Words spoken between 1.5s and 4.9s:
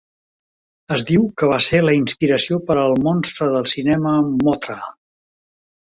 va ser la inspiració per al monstre del cinema Mothra.